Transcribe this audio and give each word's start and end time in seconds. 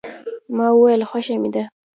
ما 0.55 0.67
ویل 0.79 1.01
خوښه 1.09 1.35
مې 1.41 1.49
ده. 1.53 1.63